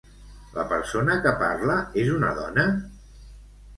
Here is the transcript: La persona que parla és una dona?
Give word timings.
La 0.53 0.63
persona 0.71 1.17
que 1.27 1.33
parla 1.43 1.77
és 2.05 2.11
una 2.17 2.35
dona? 2.41 2.67